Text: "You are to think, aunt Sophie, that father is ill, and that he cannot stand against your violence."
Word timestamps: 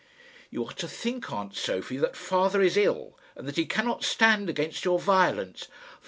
"You 0.49 0.65
are 0.65 0.73
to 0.73 0.87
think, 0.87 1.31
aunt 1.31 1.55
Sophie, 1.55 1.97
that 1.97 2.15
father 2.17 2.59
is 2.59 2.75
ill, 2.75 3.15
and 3.35 3.47
that 3.47 3.55
he 3.55 3.67
cannot 3.67 4.03
stand 4.03 4.49
against 4.49 4.83
your 4.83 4.97
violence." 4.97 5.67